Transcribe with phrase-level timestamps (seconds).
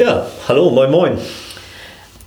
[0.00, 1.18] Ja, hallo, moin, moin.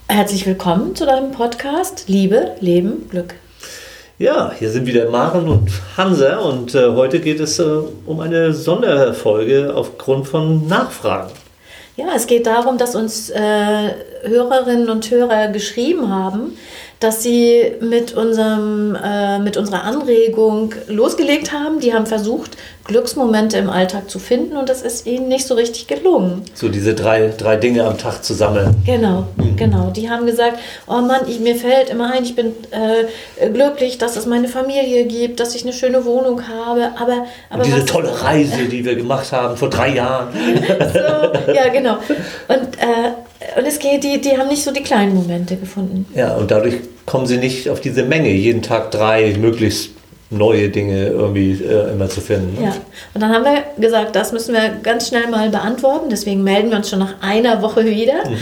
[0.07, 3.33] Herzlich willkommen zu deinem Podcast Liebe, Leben, Glück.
[4.19, 7.63] Ja, hier sind wieder Maren und Hansa und äh, heute geht es äh,
[8.05, 11.31] um eine Sonderfolge aufgrund von Nachfragen.
[11.95, 13.89] Ja, es geht darum, dass uns äh,
[14.21, 16.55] Hörerinnen und Hörer geschrieben haben,
[16.99, 21.79] dass sie mit, unserem, äh, mit unserer Anregung losgelegt haben.
[21.79, 25.87] Die haben versucht, Glücksmomente im Alltag zu finden und das ist ihnen nicht so richtig
[25.87, 26.43] gelungen.
[26.53, 28.75] So diese drei, drei Dinge am Tag zu sammeln.
[28.85, 29.55] Genau, mhm.
[29.55, 29.89] genau.
[29.91, 34.17] Die haben gesagt, oh Mann, ich, mir fällt immer ein, ich bin äh, glücklich, dass
[34.17, 37.25] es meine Familie gibt, dass ich eine schöne Wohnung habe, aber...
[37.49, 40.27] aber diese tolle Reise, die wir gemacht haben vor drei Jahren.
[40.93, 41.97] so, ja, genau.
[42.49, 43.11] Und, äh,
[43.57, 46.05] und es geht, die, die haben nicht so die kleinen Momente gefunden.
[46.15, 46.75] Ja, und dadurch
[47.05, 49.91] kommen sie nicht auf diese Menge, jeden Tag drei möglichst
[50.33, 52.59] neue Dinge irgendwie äh, immer zu finden.
[52.59, 52.67] Ne?
[52.67, 52.75] Ja,
[53.13, 56.09] und dann haben wir gesagt, das müssen wir ganz schnell mal beantworten.
[56.09, 58.37] Deswegen melden wir uns schon nach einer Woche wieder mhm.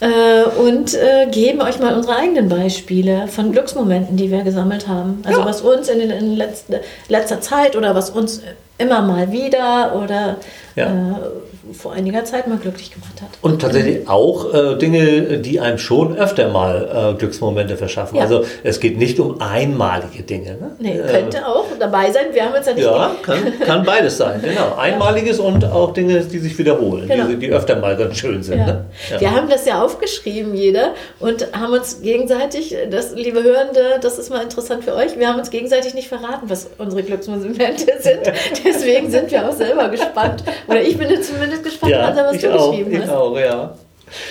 [0.00, 5.22] äh, und äh, geben euch mal unsere eigenen Beispiele von Glücksmomenten, die wir gesammelt haben.
[5.24, 5.46] Also ja.
[5.46, 8.42] was uns in, in letzter, letzter Zeit oder was uns
[8.78, 10.36] immer mal wieder oder
[10.74, 11.20] ja.
[11.70, 13.30] Äh, vor einiger Zeit mal glücklich gemacht hat.
[13.42, 18.16] Und tatsächlich auch äh, Dinge, die einem schon öfter mal äh, Glücksmomente verschaffen.
[18.16, 18.22] Ja.
[18.22, 20.52] Also es geht nicht um einmalige Dinge.
[20.52, 20.76] Ne?
[20.78, 22.26] Nee, könnte äh, auch dabei sein.
[22.32, 22.84] Wir haben uns ja nicht.
[22.84, 24.76] Ja, kann, kann, beides sein, genau.
[24.76, 27.26] Einmaliges und auch Dinge, die sich wiederholen, genau.
[27.26, 28.58] die, die, öfter mal ganz schön sind.
[28.58, 28.66] Ja.
[28.66, 28.84] Ne?
[29.18, 34.30] Wir haben das ja aufgeschrieben, jeder, und haben uns gegenseitig, das, liebe Hörende, das ist
[34.30, 38.32] mal interessant für euch, wir haben uns gegenseitig nicht verraten, was unsere Glücksmomente sind.
[38.64, 40.42] Deswegen sind wir auch selber gespannt.
[40.68, 43.10] Oder ich bin jetzt zumindest gespannt, ja, was du auch, geschrieben ich hast.
[43.10, 43.74] Auch, ja.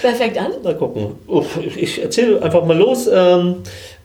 [0.01, 0.51] Wer fängt an?
[0.63, 1.15] Mal gucken.
[1.27, 3.09] Uff, ich erzähle einfach mal los.
[3.11, 3.57] Ähm,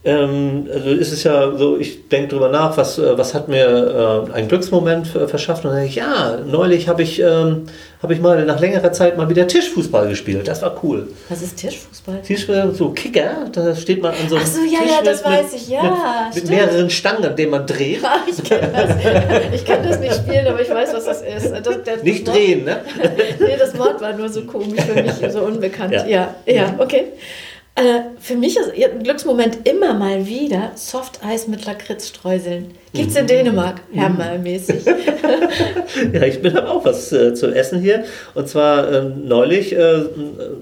[0.02, 4.26] ähm, also ist es ja so, ich denke drüber nach, was, äh, was hat mir
[4.30, 5.64] äh, einen Glücksmoment verschafft?
[5.64, 7.66] Und dann denke ich, ja, neulich habe ich, ähm,
[8.02, 10.48] hab ich mal nach längerer Zeit mal wieder Tischfußball gespielt.
[10.48, 11.08] Das war cool.
[11.28, 12.22] Was ist Tischfußball?
[12.22, 15.22] Tischfußball, so Kicker, da steht man an so einem Ach so, ja, Tisch ja, das
[15.22, 16.30] mit, weiß ich, ja.
[16.32, 18.02] Mit, mit mehreren Stangen, an denen man dreht.
[18.02, 21.50] Ja, ich kann das, kann das nicht spielen, aber ich weiß, was das ist.
[21.50, 22.80] Das, das nicht Wort, drehen, ne?
[23.38, 25.92] nee, das Wort war nur so komisch für mich, so unbekannt.
[25.92, 27.08] Ja, ja, ja okay.
[27.76, 32.74] Äh, für mich ist ein Glücksmoment immer mal wieder Softeis mit Lakritzstreuseln.
[32.92, 33.28] Gibt es in mhm.
[33.28, 34.84] Dänemark, Hermalmäßig.
[36.12, 38.04] ja, ich bin auch was äh, zu essen hier.
[38.34, 40.02] Und zwar äh, neulich äh,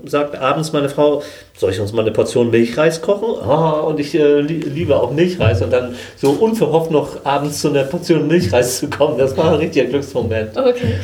[0.05, 1.23] sagt abends meine Frau,
[1.57, 3.31] soll ich uns mal eine Portion Milchreis kochen?
[3.31, 5.63] Oh, und ich äh, liebe auch Milchreis.
[5.63, 9.59] Und dann so unverhofft noch abends zu einer Portion Milchreis zu kommen, das war ein
[9.59, 10.57] richtiger Glücksmoment.
[10.57, 10.95] Okay.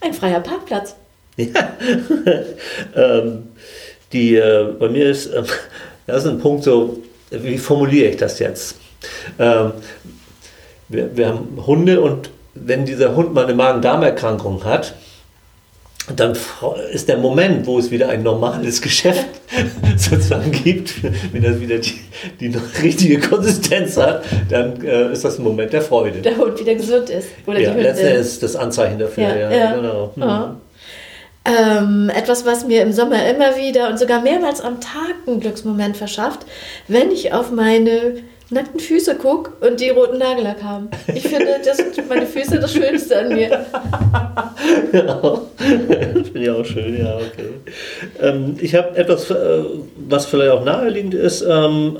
[0.00, 0.96] Ein freier Parkplatz.
[1.38, 1.76] Ja.
[2.96, 3.44] ähm,
[4.12, 5.42] die äh, bei mir ist, äh,
[6.06, 8.76] das ist ein Punkt so, wie formuliere ich das jetzt?
[9.38, 9.72] Ähm,
[10.88, 14.94] wir, wir haben Hunde und wenn dieser Hund mal eine Magen-Darm-Erkrankung hat,
[16.16, 16.34] dann
[16.92, 19.26] ist der Moment, wo es wieder ein normales Geschäft
[19.96, 20.94] sozusagen gibt,
[21.32, 21.98] wenn das wieder die,
[22.40, 26.20] die richtige Konsistenz hat, dann äh, ist das ein Moment der Freude.
[26.20, 27.28] Der Hund wieder gesund ist.
[27.46, 29.24] Oder ja, letztendlich ist das Anzeichen dafür.
[29.24, 29.74] Ja, ja, ja.
[29.74, 30.12] genau.
[30.16, 30.67] Mhm.
[31.48, 35.96] Ähm, etwas, was mir im Sommer immer wieder und sogar mehrmals am Tag einen Glücksmoment
[35.96, 36.40] verschafft,
[36.88, 40.88] wenn ich auf meine nackten Füße gucke und die roten Nagellack haben.
[41.14, 43.50] Ich finde, das sind meine Füße das Schönste an mir.
[44.92, 45.42] ja,
[45.78, 47.50] finde ich auch schön, ja, okay.
[48.20, 49.64] Ähm, ich habe etwas, äh,
[49.96, 51.98] was vielleicht auch naheliegend ist, ähm,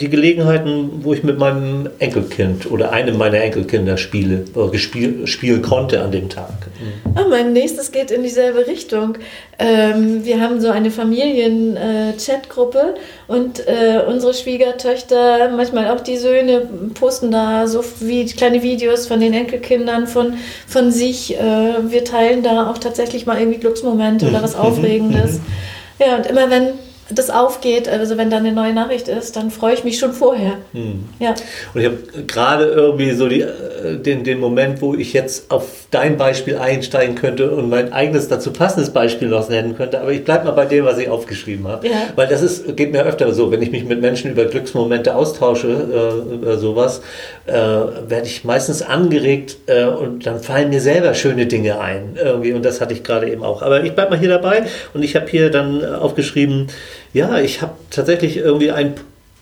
[0.00, 5.62] die Gelegenheiten, wo ich mit meinem Enkelkind oder einem meiner Enkelkinder spiele, oder gespiel, spielen
[5.62, 6.68] konnte an dem Tag.
[6.80, 7.16] Mhm.
[7.18, 9.18] Oh, mein nächstes geht in dieselbe Richtung.
[9.58, 12.98] Ähm, wir haben so eine Familien-Chat-Gruppe äh,
[13.28, 16.62] und äh, unsere Schwiegertöchter, manchmal auch die Söhne,
[16.94, 21.38] posten da so wie kleine Videos von den Enkelkindern, von, von sich.
[21.38, 24.62] Äh, wir teilen da auch tatsächlich mal irgendwie Glücksmomente oder was mhm.
[24.62, 25.34] Aufregendes.
[25.34, 26.06] Mhm.
[26.06, 26.70] Ja, und immer wenn
[27.10, 30.58] das aufgeht, also wenn da eine neue Nachricht ist, dann freue ich mich schon vorher.
[30.72, 31.04] Hm.
[31.18, 31.34] Ja.
[31.72, 31.96] Und ich habe
[32.26, 37.14] gerade irgendwie so die, äh, den, den Moment, wo ich jetzt auf dein Beispiel einsteigen
[37.14, 40.66] könnte und mein eigenes dazu passendes Beispiel noch nennen könnte, aber ich bleibe mal bei
[40.66, 41.86] dem, was ich aufgeschrieben habe.
[41.88, 41.94] Ja.
[42.14, 45.68] Weil das ist, geht mir öfter so, wenn ich mich mit Menschen über Glücksmomente austausche,
[45.68, 47.00] äh, über sowas,
[47.46, 52.18] äh, werde ich meistens angeregt äh, und dann fallen mir selber schöne Dinge ein.
[52.22, 53.62] Irgendwie, und das hatte ich gerade eben auch.
[53.62, 56.66] Aber ich bleibe mal hier dabei und ich habe hier dann aufgeschrieben,
[57.12, 58.94] ja, ich habe tatsächlich irgendwie ein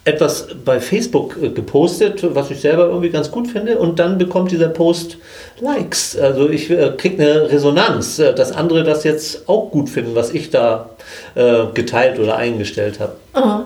[0.07, 4.53] etwas bei Facebook äh, gepostet, was ich selber irgendwie ganz gut finde, und dann bekommt
[4.53, 5.19] dieser Post
[5.61, 6.17] Likes.
[6.17, 10.31] Also ich äh, kriege eine Resonanz, äh, dass andere das jetzt auch gut finden, was
[10.31, 10.91] ich da
[11.35, 13.17] äh, geteilt oder eingestellt habe.
[13.35, 13.65] Oh.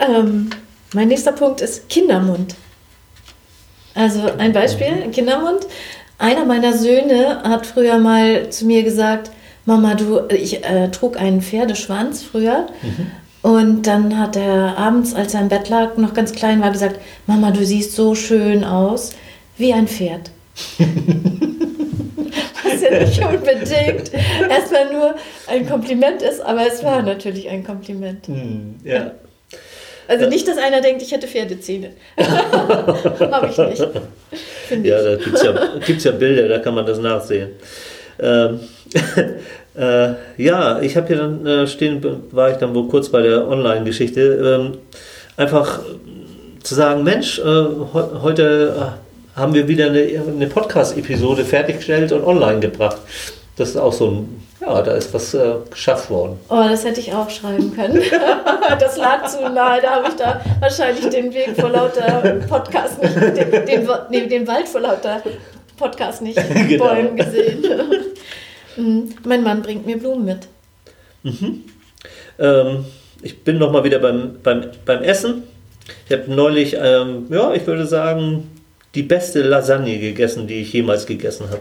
[0.00, 0.50] Ähm,
[0.94, 2.56] mein nächster Punkt ist Kindermund.
[3.94, 5.66] Also ein Beispiel, Kindermund.
[6.18, 9.30] Einer meiner Söhne hat früher mal zu mir gesagt,
[9.70, 12.66] Mama, du, ich äh, trug einen Pferdeschwanz früher.
[12.82, 13.06] Mhm.
[13.42, 17.00] Und dann hat er abends, als er im Bett lag, noch ganz klein war, gesagt,
[17.28, 19.12] Mama, du siehst so schön aus,
[19.56, 20.32] wie ein Pferd.
[22.64, 24.10] Was ja nicht unbedingt
[24.50, 25.14] erstmal nur
[25.46, 28.26] ein Kompliment ist, aber es war natürlich ein Kompliment.
[28.26, 29.12] Hm, ja.
[30.08, 31.92] Also nicht, dass einer denkt, ich hätte Pferdezähne.
[32.18, 33.88] Habe ich nicht.
[34.82, 37.50] Ja, da gibt es ja, gibt's ja Bilder, da kann man das nachsehen.
[38.18, 38.60] Ähm,
[39.76, 43.46] äh, ja, ich habe hier dann äh, stehen, war ich dann wohl kurz bei der
[43.46, 44.78] Online-Geschichte, ähm,
[45.36, 45.80] einfach
[46.62, 52.24] zu sagen, Mensch, äh, he heute äh, haben wir wieder eine, eine Podcast-Episode fertiggestellt und
[52.24, 52.98] online gebracht.
[53.56, 56.38] Das ist auch so ein, ja, da ist was äh, geschafft worden.
[56.48, 58.02] Oh, das hätte ich auch schreiben können.
[58.80, 63.16] das lag zu nahe, da habe ich da wahrscheinlich den Weg vor lauter Podcast nicht,
[63.16, 65.22] den, den, den Wald vor lauter
[65.76, 66.38] Podcast nicht
[66.68, 66.84] genau.
[66.84, 67.64] Bäumen gesehen.
[68.76, 69.10] Mhm.
[69.24, 70.48] Mein Mann bringt mir Blumen mit.
[71.22, 71.64] Mhm.
[72.38, 72.84] Ähm,
[73.22, 75.42] ich bin noch mal wieder beim, beim, beim Essen.
[76.06, 78.48] Ich habe neulich, ähm, ja, ich würde sagen,
[78.94, 81.60] die beste Lasagne gegessen, die ich jemals gegessen habe.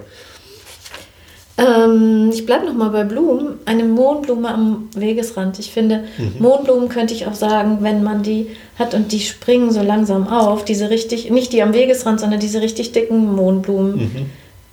[1.57, 3.59] Ähm, ich bleibe noch mal bei Blumen.
[3.65, 5.59] Eine Mohnblume am Wegesrand.
[5.59, 6.35] Ich finde, mhm.
[6.39, 8.47] Mohnblumen könnte ich auch sagen, wenn man die
[8.77, 10.63] hat und die springen so langsam auf.
[10.63, 13.95] Diese richtig, nicht die am Wegesrand, sondern diese richtig dicken Mohnblumen.
[13.97, 14.25] Mhm.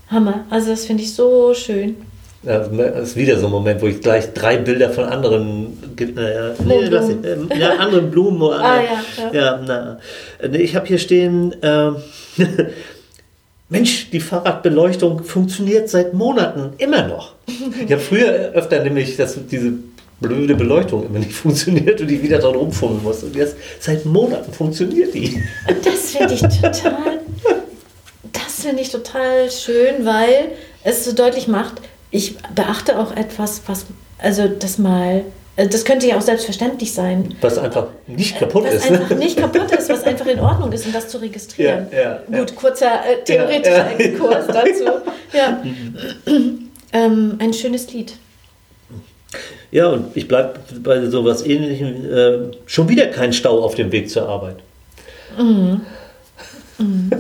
[0.08, 0.44] Hammer.
[0.48, 1.96] Also das finde ich so schön.
[2.42, 6.04] Das ist wieder so ein Moment, wo ich gleich drei Bilder von anderen, äh,
[6.64, 8.42] nee, lass ich, äh, ja, anderen Blumen.
[8.52, 9.32] ah, ja, ja.
[9.32, 9.98] ja
[10.40, 11.90] na, ich habe hier stehen, äh,
[13.68, 17.34] Mensch, die Fahrradbeleuchtung funktioniert seit Monaten immer noch.
[17.84, 19.72] Ich habe früher öfter nämlich, dass diese
[20.20, 23.22] blöde Beleuchtung immer nicht funktioniert und ich wieder dran rumfummeln muss.
[23.22, 25.42] Und jetzt seit Monaten funktioniert die.
[25.84, 27.20] Das finde ich total,
[28.32, 30.52] das finde ich total schön, weil
[30.84, 33.86] es so deutlich macht, ich beachte auch etwas, was,
[34.18, 35.24] also das mal,
[35.56, 37.34] äh, das könnte ja auch selbstverständlich sein.
[37.40, 38.90] Was einfach nicht kaputt was ist.
[38.90, 41.88] Was einfach nicht kaputt ist, was einfach in Ordnung ist und das zu registrieren.
[41.92, 44.84] Ja, ja, Gut, kurzer äh, theoretischer ja, Exkurs dazu.
[45.32, 45.60] Ja.
[46.92, 48.14] ähm, ein schönes Lied.
[49.70, 52.10] Ja, und ich bleibe bei sowas ähnlichem.
[52.10, 54.56] Äh, schon wieder kein Stau auf dem Weg zur Arbeit.
[55.38, 55.82] Mhm.
[56.78, 57.10] Mhm.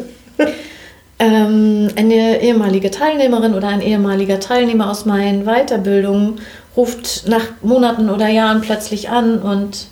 [1.18, 6.40] Ähm, eine ehemalige Teilnehmerin oder ein ehemaliger Teilnehmer aus meinen Weiterbildungen
[6.76, 9.86] ruft nach Monaten oder Jahren plötzlich an und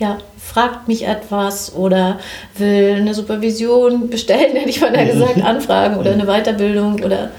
[0.00, 2.18] ja, fragt mich etwas oder
[2.58, 7.30] will eine Supervision bestellen, hätte ich mal gesagt, anfragen oder eine Weiterbildung oder,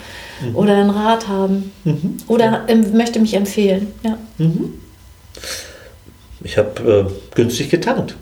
[0.42, 0.56] mhm.
[0.56, 2.18] oder einen Rat haben mhm.
[2.28, 3.94] oder ähm, möchte mich empfehlen.
[4.04, 4.18] Ja.
[4.38, 4.76] Mhm.
[6.44, 8.16] Ich habe äh, günstig getankt.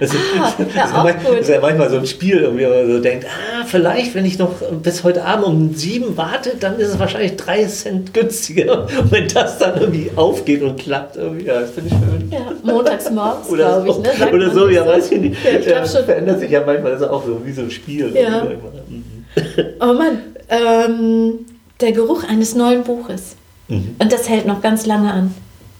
[0.00, 2.66] Das, ah, ist, ja, das, ist manchmal, das, ist ja manchmal so ein Spiel, irgendwie,
[2.66, 6.52] wo man so denkt, ah, vielleicht, wenn ich noch bis heute Abend um sieben warte,
[6.58, 8.82] dann ist es wahrscheinlich drei Cent günstiger.
[8.82, 12.30] Und wenn das dann irgendwie aufgeht und klappt, irgendwie, ja, das finde ich schön.
[12.30, 13.98] Ja, montags morgens, glaube ich.
[13.98, 14.32] Ne?
[14.32, 15.44] oder so, ja, weiß ich nicht.
[15.44, 16.04] Ja, ich ja, schon.
[16.04, 18.14] verändert sich ja manchmal, das ist auch so wie so ein Spiel.
[18.14, 18.44] Ja.
[18.44, 19.04] Mhm.
[19.80, 21.46] Oh Mann, ähm,
[21.80, 23.36] der Geruch eines neuen Buches.
[23.68, 23.96] Mhm.
[23.98, 25.34] Und das hält noch ganz lange an.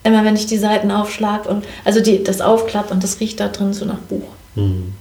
[0.06, 3.48] Immer wenn ich die Seiten aufschlag und also die, das aufklapp und das riecht da
[3.48, 4.22] drin so nach Buch.
[4.54, 4.94] Hm.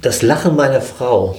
[0.00, 1.36] Das Lachen meiner Frau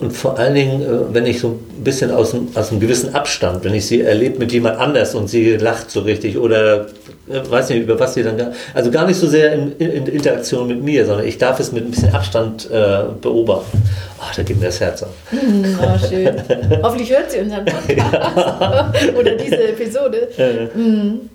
[0.00, 3.64] und vor allen Dingen, äh, wenn ich so ein bisschen aus, aus einem gewissen Abstand,
[3.64, 6.86] wenn ich sie erlebe mit jemand anders und sie lacht so richtig oder
[7.28, 10.68] äh, weiß nicht, über was sie dann, also gar nicht so sehr in, in, Interaktion
[10.68, 13.82] mit mir, sondern ich darf es mit ein bisschen Abstand äh, beobachten.
[14.18, 15.14] Oh, da geht mir das Herz auf.
[15.30, 16.34] Mm, oh, schön.
[16.82, 20.28] Hoffentlich hört sie unseren Podcast oder diese Episode.
[20.74, 21.28] Mm.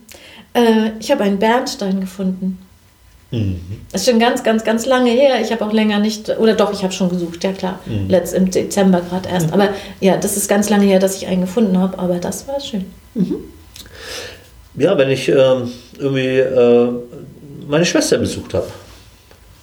[0.54, 2.60] Äh, ich habe einen Bernstein gefunden.
[3.34, 3.60] Mhm.
[3.92, 5.42] Das ist schon ganz, ganz, ganz lange her.
[5.42, 7.80] Ich habe auch länger nicht, oder doch, ich habe schon gesucht, ja klar.
[7.88, 8.08] Mhm.
[8.08, 9.48] Letzt im Dezember gerade erst.
[9.48, 9.54] Mhm.
[9.54, 12.60] Aber ja, das ist ganz lange her, dass ich einen gefunden habe, aber das war
[12.60, 12.86] schön.
[13.16, 13.38] Mhm.
[14.76, 16.90] Ja, wenn ich ähm, irgendwie äh,
[17.68, 18.68] meine Schwester besucht habe.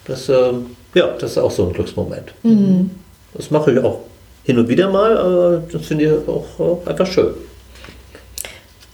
[0.04, 0.52] Das, äh,
[0.94, 2.32] ja, das ist auch so ein Glücksmoment.
[2.42, 2.90] Mhm.
[3.34, 4.00] Das mache ich auch
[4.42, 7.34] hin und wieder mal, aber das finde ich auch äh, einfach schön.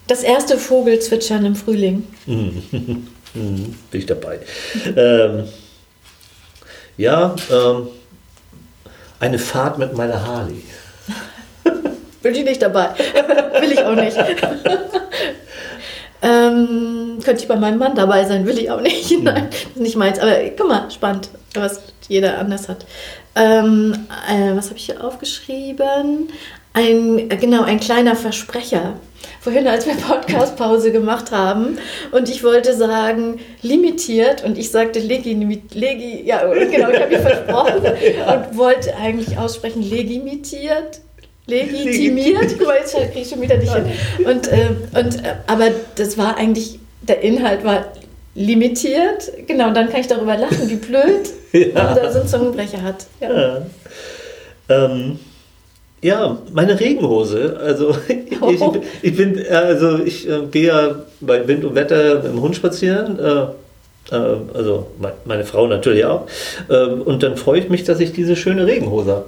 [0.06, 2.04] Das erste Vogelzwitschern im Frühling.
[3.36, 3.74] Mhm.
[3.90, 4.40] Bin ich dabei.
[4.96, 5.44] ähm,
[6.96, 7.88] ja, ähm,
[9.20, 10.62] eine Fahrt mit meiner Harley.
[12.22, 12.90] Bin ich nicht dabei.
[13.60, 14.16] will ich auch nicht.
[16.22, 19.10] ähm, könnte ich bei meinem Mann dabei sein, will ich auch nicht.
[19.10, 19.24] Mhm.
[19.24, 20.18] Nein, nicht meins.
[20.18, 22.86] Aber guck mal, spannend, was jeder anders hat.
[23.34, 26.30] Ähm, äh, was habe ich hier aufgeschrieben?
[26.76, 29.00] Ein, genau, ein kleiner Versprecher
[29.40, 31.78] vorhin, als wir Podcast-Pause gemacht haben
[32.12, 35.32] und ich wollte sagen limitiert und ich sagte legi,
[35.72, 41.00] legi ja genau, ich habe mich versprochen und wollte eigentlich aussprechen legimitiert.
[41.46, 42.56] legitimiert.
[42.58, 43.86] Guck mal, jetzt kriege ich schon wieder nicht hin.
[44.26, 44.68] Und, äh,
[44.98, 47.86] und, äh, aber das war eigentlich, der Inhalt war
[48.34, 49.32] limitiert.
[49.46, 51.84] Genau, und dann kann ich darüber lachen, wie blöd ja.
[51.84, 53.06] man da so einen Zungenbrecher hat.
[53.18, 53.40] Ja.
[53.40, 53.66] ja.
[54.68, 55.18] Ähm,
[56.06, 57.58] ja, meine Regenhose.
[57.62, 57.96] Also
[58.40, 58.50] oh.
[58.50, 58.60] ich,
[59.02, 63.18] ich, bin, also ich äh, gehe ja bei Wind und Wetter mit dem Hund spazieren.
[63.18, 64.86] Äh, äh, also
[65.24, 66.26] meine Frau natürlich auch.
[66.70, 69.24] Ähm, und dann freue ich mich, dass ich diese schöne Regenhose habe.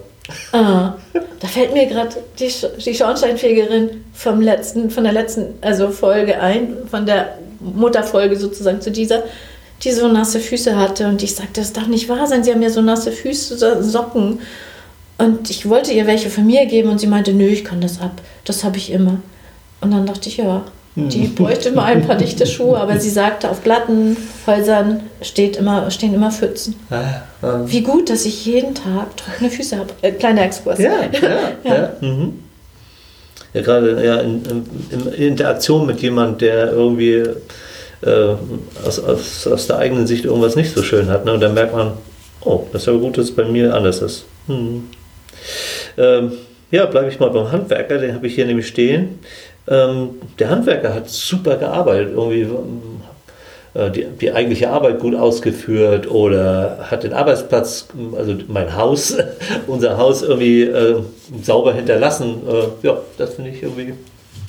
[0.52, 0.94] Ah,
[1.40, 2.52] da fällt mir gerade die,
[2.85, 8.90] die Schornsteinfegerin vom letzten, von der letzten also Folge ein, von der Mutterfolge sozusagen zu
[8.90, 9.23] dieser,
[9.82, 11.08] die so nasse Füße hatte.
[11.08, 14.40] Und ich sagte, das darf nicht wahr sein, sie haben ja so nasse Füße, Socken.
[15.18, 18.00] Und ich wollte ihr welche von mir geben und sie meinte, nö, ich kann das
[18.00, 18.22] ab.
[18.44, 19.20] Das habe ich immer.
[19.80, 21.34] Und dann dachte ich, ja, die hm.
[21.37, 26.12] bräuchte mal ein paar dichte Schuhe, aber sie sagte, auf glatten Häusern steht immer, stehen
[26.12, 26.75] immer Pfützen.
[26.90, 27.60] Ah, ah.
[27.66, 29.90] Wie gut, dass ich jeden Tag trockene Füße habe.
[30.02, 30.80] Äh, kleiner Exkurs.
[30.80, 31.28] Ja, ja,
[31.64, 31.75] ja.
[31.75, 31.92] ja.
[32.00, 32.40] Mhm.
[33.54, 37.22] ja gerade ja, in, in, in, Interaktion mit jemandem, der irgendwie
[38.02, 38.34] äh,
[38.84, 41.25] aus, aus, aus der eigenen Sicht irgendwas nicht so schön hat.
[41.25, 41.32] Ne?
[41.32, 41.92] Und dann merkt man,
[42.40, 44.25] oh, das ist aber gut, dass es bei mir anders ist.
[44.48, 44.88] Mhm.
[45.97, 46.33] Ähm,
[46.71, 49.18] ja, bleibe ich mal beim Handwerker, den habe ich hier nämlich stehen.
[49.66, 52.47] Ähm, der Handwerker hat super gearbeitet, irgendwie
[53.75, 59.16] äh, die, die, eigentliche Arbeit gut ausgeführt oder hat den Arbeitsplatz, also mein Haus,
[59.66, 61.02] unser Haus irgendwie äh,
[61.42, 62.42] sauber hinterlassen.
[62.47, 63.95] Äh, ja, das finde ich irgendwie,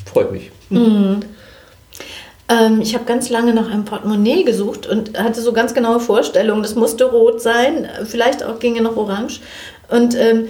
[0.05, 0.51] freut mich.
[0.69, 1.19] Mhm.
[2.49, 6.63] Ähm, ich habe ganz lange nach einem Portemonnaie gesucht und hatte so ganz genaue Vorstellungen.
[6.63, 9.41] Das musste rot sein, vielleicht auch ginge noch orange.
[9.89, 10.47] Und ähm,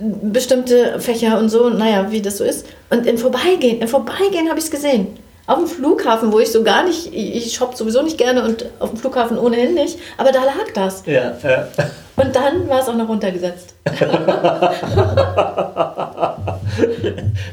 [0.00, 2.66] bestimmte Fächer und so, naja, wie das so ist.
[2.90, 5.18] Und im Vorbeigehen, im Vorbeigehen habe ich es gesehen.
[5.46, 8.90] Auf dem Flughafen, wo ich so gar nicht, ich shoppe sowieso nicht gerne und auf
[8.90, 11.04] dem Flughafen ohnehin nicht, aber da lag das.
[11.06, 11.68] Ja, ja.
[12.16, 13.74] Und dann war es auch noch runtergesetzt.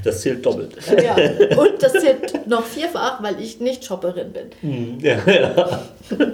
[0.03, 0.77] das zählt doppelt.
[1.03, 1.15] Ja,
[1.57, 4.51] und das zählt noch vierfach, weil ich nicht Shopperin bin.
[4.61, 5.81] Hm, ja, ja.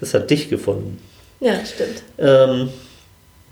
[0.00, 1.00] Das hat dich gefunden.
[1.38, 2.02] Ja, stimmt.
[2.18, 2.70] Ähm,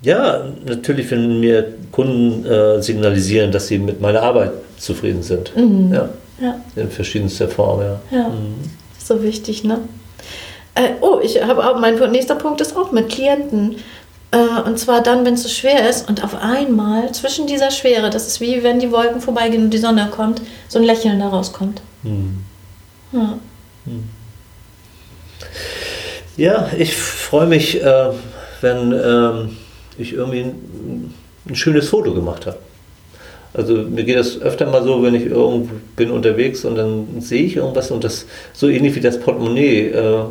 [0.02, 5.54] ja, natürlich, wenn mir Kunden äh, signalisieren, dass sie mit meiner Arbeit zufrieden sind.
[5.56, 5.92] Mhm.
[5.92, 6.08] Ja.
[6.40, 6.60] ja.
[6.76, 8.00] In verschiedenster Form, ja.
[8.10, 8.54] Ja, mhm.
[8.98, 9.80] so wichtig, ne?
[10.74, 13.76] Äh, oh, ich habe auch, mein nächster Punkt ist auch mit Klienten.
[14.30, 18.10] Äh, und zwar dann, wenn es so schwer ist und auf einmal zwischen dieser Schwere,
[18.10, 21.28] das ist wie wenn die Wolken vorbeigehen und die Sonne kommt, so ein Lächeln da
[21.28, 21.80] rauskommt.
[22.04, 22.44] Mhm.
[23.10, 23.38] Ja.
[23.86, 24.04] Mhm.
[26.36, 28.10] ja, ich freue mich, äh,
[28.60, 29.56] wenn ähm,
[29.98, 31.14] ich irgendwie ein,
[31.48, 32.58] ein schönes Foto gemacht habe.
[33.54, 37.44] Also mir geht das öfter mal so, wenn ich irgendwo bin unterwegs und dann sehe
[37.44, 40.22] ich irgendwas und das so ähnlich wie das Portemonnaie äh,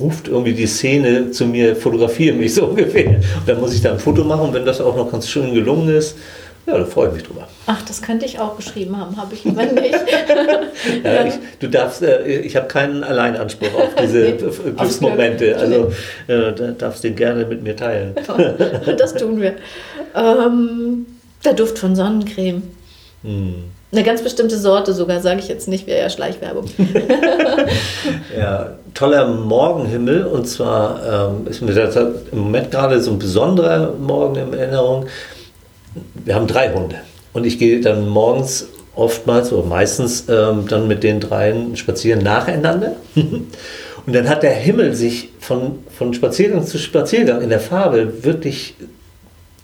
[0.00, 3.10] ruft irgendwie die Szene zu mir, fotografiere mich so ungefähr.
[3.10, 5.94] Und dann muss ich da ein Foto machen wenn das auch noch ganz schön gelungen
[5.94, 6.16] ist,
[6.64, 7.48] ja, da freue ich mich drüber.
[7.66, 9.94] Ach, das könnte ich auch geschrieben haben, habe ich lieber nicht.
[11.04, 14.32] ja, ich, du darfst, äh, ich habe keinen Alleinanspruch auf diese
[14.76, 15.56] Glücksmomente.
[15.56, 15.92] Also
[16.28, 18.14] äh, da darfst du den gerne mit mir teilen.
[18.96, 19.54] das tun wir.
[20.14, 21.06] Ähm,
[21.44, 22.62] der Duft von Sonnencreme.
[23.24, 23.54] Hm.
[23.90, 26.64] Eine ganz bestimmte Sorte sogar, sage ich jetzt nicht, wäre ja Schleichwerbung.
[28.38, 31.72] ja, toller Morgenhimmel und zwar ähm, ist mir
[32.32, 35.06] im Moment gerade so ein besonderer Morgen in Erinnerung
[36.24, 36.96] wir haben drei Hunde.
[37.32, 42.96] Und ich gehe dann morgens oftmals oder meistens ähm, dann mit den dreien spazieren nacheinander.
[44.04, 48.74] Und dann hat der Himmel sich von, von Spaziergang zu Spaziergang in der Farbe wirklich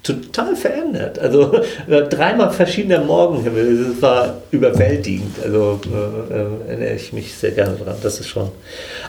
[0.05, 1.19] total verändert.
[1.19, 1.53] Also
[1.89, 3.93] äh, dreimal verschiedener Morgenhimmel.
[3.93, 5.37] Das war überwältigend.
[5.43, 7.97] Also äh, äh, erinnere ich mich sehr gerne dran.
[8.03, 8.49] Das ist schon.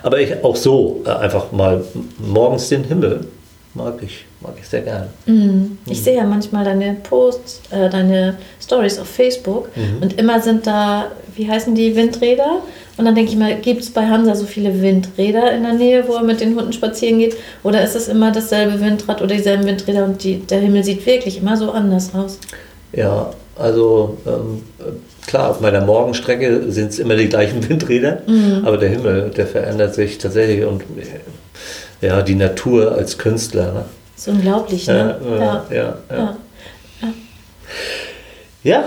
[0.01, 1.83] Aber ich auch so äh, einfach mal
[2.17, 3.21] morgens den Himmel
[3.73, 5.07] mag ich, mag ich sehr gern.
[5.25, 5.77] Mhm.
[5.85, 6.03] Ich mhm.
[6.03, 10.01] sehe ja manchmal deine Posts, äh, deine Stories auf Facebook mhm.
[10.01, 12.61] und immer sind da, wie heißen die, Windräder?
[12.97, 16.05] Und dann denke ich mal, gibt es bei Hansa so viele Windräder in der Nähe,
[16.07, 17.37] wo er mit den Hunden spazieren geht?
[17.63, 21.37] Oder ist es immer dasselbe Windrad oder dieselben Windräder und die, der Himmel sieht wirklich
[21.37, 22.39] immer so anders aus?
[22.91, 24.63] Ja, also ähm,
[25.27, 28.63] klar, auf meiner Morgenstrecke sind es immer die gleichen Windräder, mhm.
[28.65, 30.83] aber der Himmel, der verändert sich tatsächlich und
[32.01, 33.71] ja, die Natur als Künstler.
[33.73, 33.85] Ne?
[34.15, 35.19] Das ist unglaublich, ne?
[35.23, 36.37] Ja, ja, ja.
[38.63, 38.83] ja.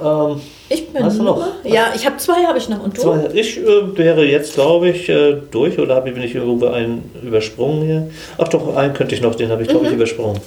[0.00, 0.30] ja.
[0.30, 1.46] ähm, ich bin hast du noch?
[1.64, 2.82] Ja, ich habe zwei, habe ich noch.
[2.82, 3.02] Und du?
[3.02, 3.28] Zwei.
[3.32, 7.10] Ich äh, wäre jetzt, glaube ich, äh, durch oder habe ich, bin ich irgendwo einen
[7.22, 8.10] übersprungen hier?
[8.38, 9.90] Ach doch, einen könnte ich noch, den habe ich, glaube mhm.
[9.90, 10.40] ich, übersprungen.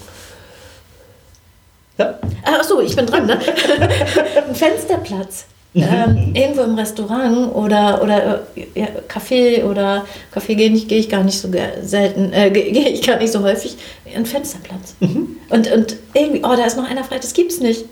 [1.97, 2.19] Ja.
[2.43, 3.39] Ach so, ich bin dran, ne?
[4.47, 5.45] Ein Fensterplatz
[5.75, 11.09] ähm, irgendwo im Restaurant oder, oder äh, ja, Café oder Kaffee gehe ich, geh ich
[11.09, 11.49] gar nicht so
[11.83, 13.77] selten, äh, gehe ich gar nicht so häufig,
[14.15, 14.95] ein Fensterplatz.
[14.99, 15.38] Mhm.
[15.49, 17.85] Und, und irgendwie, oh, da ist noch einer frei, das gibt's nicht.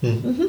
[0.00, 0.08] Mhm.
[0.10, 0.46] Mhm.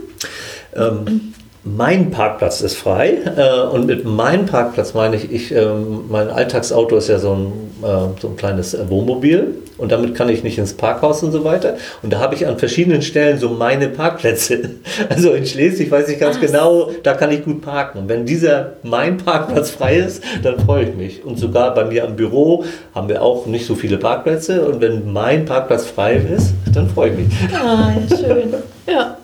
[0.75, 1.33] Ähm,
[1.65, 5.65] mein Parkplatz ist frei äh, und mit meinem Parkplatz meine ich, ich äh,
[6.07, 10.43] mein Alltagsauto ist ja so ein, äh, so ein kleines Wohnmobil und damit kann ich
[10.43, 11.75] nicht ins Parkhaus und so weiter.
[12.03, 14.69] Und da habe ich an verschiedenen Stellen so meine Parkplätze.
[15.09, 16.51] Also in Schleswig weiß ich ganz Was?
[16.51, 17.99] genau, da kann ich gut parken.
[17.99, 21.25] Und wenn dieser mein Parkplatz frei ist, dann freue ich mich.
[21.25, 24.65] Und sogar bei mir am Büro haben wir auch nicht so viele Parkplätze.
[24.65, 27.27] Und wenn mein Parkplatz frei ist, dann freue ich mich.
[27.53, 28.53] Ah, ja, schön.
[28.87, 29.14] Ja.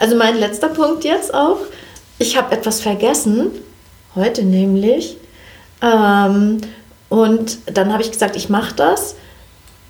[0.00, 1.58] Also mein letzter Punkt jetzt auch.
[2.18, 3.50] Ich habe etwas vergessen,
[4.16, 5.18] heute nämlich.
[5.82, 6.58] Ähm,
[7.10, 9.12] und dann habe ich gesagt, ich mache das.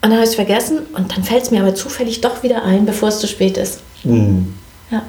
[0.03, 2.65] Und dann habe ich es vergessen und dann fällt es mir aber zufällig doch wieder
[2.65, 3.81] ein, bevor es zu spät ist.
[4.03, 4.55] Mhm.
[4.91, 5.03] Ja.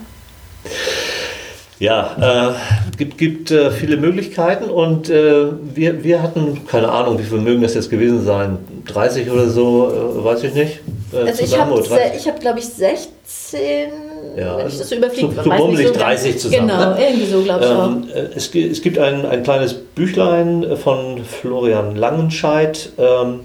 [1.80, 7.24] Ja, äh, gibt, gibt äh, viele Möglichkeiten und äh, wir, wir hatten, keine Ahnung, wie
[7.24, 10.80] viel mögen das jetzt gewesen sein, 30 oder so, äh, weiß ich nicht.
[11.12, 15.34] Äh, also ich habe, hab, glaube ich, 16 ja, wenn ich das so überfliege.
[15.36, 16.68] So, so bummelig so 30 zusammen.
[16.68, 18.16] Genau, irgendwie so, glaube ich ähm, auch.
[18.16, 23.42] Äh, es, es, gibt ein, ein kleines Büchlein von Florian Langenscheidt, ähm,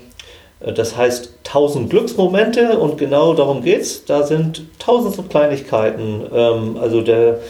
[0.61, 4.05] das heißt 1000 Glücksmomente und genau darum geht es.
[4.05, 6.23] Da sind tausend so Kleinigkeiten.
[6.33, 7.41] Ähm, also der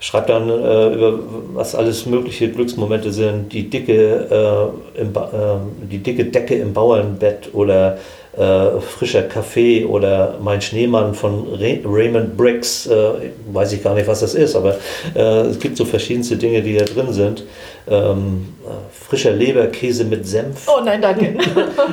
[0.00, 1.18] schreibt dann äh, über
[1.54, 7.54] was alles mögliche Glücksmomente sind, die dicke, äh, im, äh, die dicke Decke im Bauernbett
[7.54, 7.98] oder
[8.36, 14.08] äh, frischer Kaffee oder mein Schneemann von Ray Raymond Briggs, äh, weiß ich gar nicht,
[14.08, 14.76] was das ist, aber
[15.14, 17.44] äh, es gibt so verschiedenste Dinge, die da drin sind.
[17.88, 18.70] Ähm, äh,
[19.08, 20.66] frischer Leberkäse mit Senf.
[20.66, 21.34] Oh nein, danke.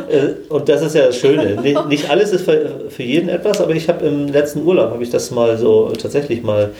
[0.09, 1.61] Äh, und das ist ja das Schöne.
[1.61, 5.03] Nicht, nicht alles ist für, für jeden etwas, aber ich habe im letzten Urlaub, habe
[5.03, 6.71] ich das mal so tatsächlich mal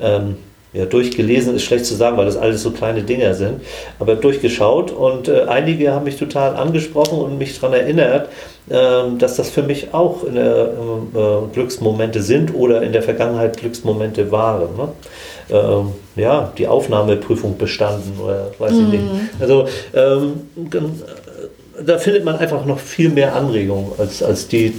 [0.00, 0.36] ähm,
[0.72, 3.60] ja, durchgelesen ist schlecht zu sagen, weil das alles so kleine Dinger sind,
[3.98, 8.28] aber durchgeschaut und äh, einige haben mich total angesprochen und mich daran erinnert,
[8.68, 8.74] äh,
[9.18, 10.68] dass das für mich auch der,
[11.14, 14.76] äh, Glücksmomente sind oder in der Vergangenheit Glücksmomente waren.
[14.76, 14.88] Ne?
[15.50, 18.78] Ähm, ja, die Aufnahmeprüfung bestanden oder weiß mhm.
[18.78, 19.02] ich nicht.
[19.02, 19.28] Mhm.
[19.40, 20.32] Also ähm,
[20.72, 24.74] äh, da findet man einfach noch viel mehr Anregungen als, als die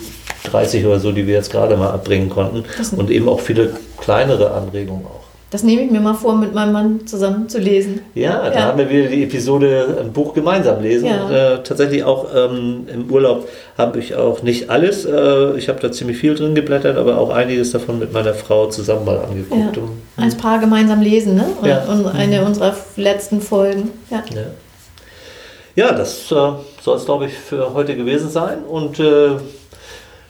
[0.46, 2.64] 30 oder so, die wir jetzt gerade mal abbringen konnten
[2.96, 5.31] und eben auch viele kleinere Anregungen auch.
[5.52, 8.00] Das nehme ich mir mal vor, mit meinem Mann zusammen zu lesen.
[8.16, 11.08] Ja, da haben wir wieder die Episode ein Buch gemeinsam lesen.
[11.08, 11.56] Ja.
[11.56, 15.04] Äh, tatsächlich auch ähm, im Urlaub habe ich auch nicht alles.
[15.04, 18.68] Äh, ich habe da ziemlich viel drin geblättert, aber auch einiges davon mit meiner Frau
[18.68, 19.76] zusammen mal angeguckt.
[19.76, 20.24] Ja.
[20.24, 21.48] Als Paar gemeinsam lesen, ne?
[21.62, 21.84] Und, ja.
[21.84, 22.48] und eine mhm.
[22.48, 23.90] unserer letzten Folgen.
[24.10, 25.88] Ja, ja.
[25.88, 26.36] ja das äh,
[26.82, 28.60] soll es, glaube ich, für heute gewesen sein.
[28.64, 29.32] Und äh,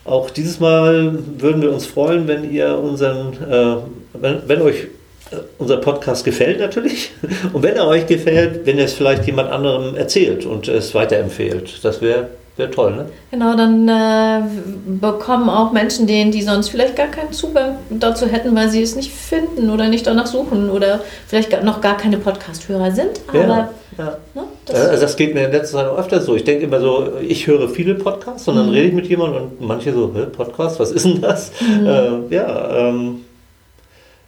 [0.03, 3.75] auch dieses Mal würden wir uns freuen, wenn ihr unseren, äh,
[4.19, 4.87] wenn, wenn euch
[5.57, 7.11] unser Podcast gefällt natürlich.
[7.53, 11.83] Und wenn er euch gefällt, wenn ihr es vielleicht jemand anderem erzählt und es weiterempfehlt.
[11.83, 13.05] Das wäre wär toll, ne?
[13.31, 14.41] Genau, dann äh,
[14.99, 18.95] bekommen auch Menschen den, die sonst vielleicht gar keinen Zugang dazu hätten, weil sie es
[18.95, 23.21] nicht finden oder nicht danach suchen oder vielleicht noch gar keine Podcast-Hörer sind.
[23.27, 24.17] Aber ja, ja.
[24.33, 26.35] Ne, das, also das geht mir in letzter Zeit auch öfter so.
[26.35, 28.73] Ich denke immer so, ich höre viele Podcasts und dann mhm.
[28.73, 31.51] rede ich mit jemandem und manche so, Podcast, was ist denn das?
[31.61, 31.87] Mhm.
[31.87, 33.21] Äh, ja, ähm,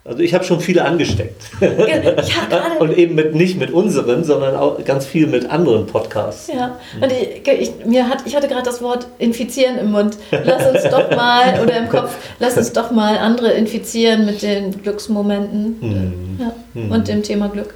[0.06, 1.44] also ich habe schon viele angesteckt.
[2.80, 6.50] und eben mit, nicht mit unseren, sondern auch ganz viel mit anderen Podcasts.
[6.54, 10.18] Ja, und ich, ich, mir hat, ich hatte gerade das Wort infizieren im Mund.
[10.32, 14.82] Lass uns doch mal, oder im Kopf, lass uns doch mal andere infizieren mit den
[14.82, 16.40] Glücksmomenten mhm.
[16.40, 16.54] ja.
[16.74, 16.92] Mhm.
[16.92, 17.74] und dem Thema Glück.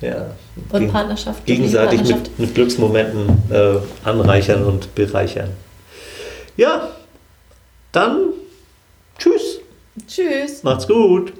[0.00, 0.26] Ja.
[0.72, 1.46] Und Geg Partnerschaft.
[1.46, 2.30] Gegenseitig Partnerschaft.
[2.30, 5.50] Mit, mit, Glücksmomenten äh, anreichern und bereichern.
[6.56, 6.88] Ja,
[7.92, 8.30] dann
[9.18, 9.60] tschüss.
[10.08, 10.64] Tschüss.
[10.64, 11.32] Macht's gut.